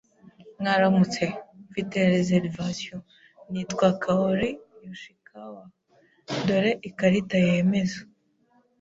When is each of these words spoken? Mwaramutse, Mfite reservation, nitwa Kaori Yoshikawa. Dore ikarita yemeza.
Mwaramutse, 0.59 1.23
Mfite 1.69 1.97
reservation, 2.15 2.99
nitwa 3.51 3.87
Kaori 4.01 4.49
Yoshikawa. 4.85 5.63
Dore 6.45 6.71
ikarita 6.89 7.37
yemeza. 7.47 7.99